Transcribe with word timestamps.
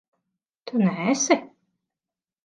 Tu 0.65 0.79
neesi? 0.79 1.35